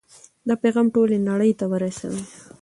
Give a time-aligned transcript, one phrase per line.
[0.47, 2.21] دا پیغام ټولې نړۍ ته ورسوئ.